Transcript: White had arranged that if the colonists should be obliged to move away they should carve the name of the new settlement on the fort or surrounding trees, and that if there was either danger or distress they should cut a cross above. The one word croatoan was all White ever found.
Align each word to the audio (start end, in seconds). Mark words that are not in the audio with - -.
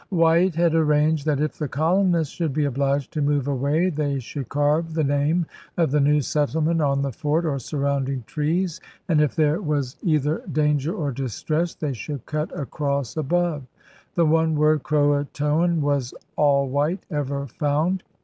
White 0.09 0.55
had 0.55 0.73
arranged 0.73 1.27
that 1.27 1.39
if 1.39 1.59
the 1.59 1.67
colonists 1.67 2.33
should 2.33 2.53
be 2.53 2.65
obliged 2.65 3.13
to 3.13 3.21
move 3.21 3.47
away 3.47 3.91
they 3.91 4.17
should 4.17 4.49
carve 4.49 4.95
the 4.95 5.03
name 5.03 5.45
of 5.77 5.91
the 5.91 5.99
new 5.99 6.21
settlement 6.21 6.81
on 6.81 7.03
the 7.03 7.11
fort 7.11 7.45
or 7.45 7.59
surrounding 7.59 8.23
trees, 8.25 8.81
and 9.07 9.19
that 9.19 9.25
if 9.25 9.35
there 9.35 9.61
was 9.61 9.97
either 10.01 10.41
danger 10.51 10.91
or 10.95 11.11
distress 11.11 11.75
they 11.75 11.93
should 11.93 12.25
cut 12.25 12.49
a 12.59 12.65
cross 12.65 13.15
above. 13.15 13.61
The 14.15 14.25
one 14.25 14.55
word 14.55 14.81
croatoan 14.81 15.81
was 15.81 16.15
all 16.35 16.67
White 16.67 17.05
ever 17.11 17.45
found. 17.45 18.01